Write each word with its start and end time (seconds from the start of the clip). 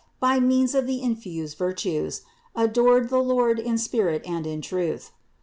3, 0.19 0.29
28) 0.39 0.41
by 0.41 0.43
means 0.43 0.73
of 0.73 0.87
the 0.87 0.99
infused 0.99 1.55
virtues, 1.59 2.21
adored 2.55 3.09
the 3.09 3.21
Lord 3.21 3.59
in 3.59 3.77
spirit 3.77 4.25
and 4.25 4.47
in 4.47 4.59
truth 4.59 5.11
(Jno. 5.13 5.19